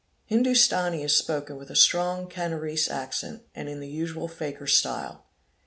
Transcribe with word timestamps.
Hindustani 0.25 1.03
is 1.03 1.15
spoken 1.15 1.57
with 1.57 1.69
a 1.69 1.75
strong 1.75 2.27
Canarese" 2.27 2.89
accent 2.89 3.43
and 3.53 3.69
in 3.69 3.81
the 3.81 3.87
usual 3.87 4.27
fakir 4.27 4.65
style. 4.65 5.27